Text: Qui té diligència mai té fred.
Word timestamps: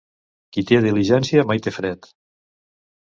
Qui 0.55 0.63
té 0.71 0.79
diligència 0.87 1.45
mai 1.53 1.63
té 1.67 1.75
fred. 1.79 2.09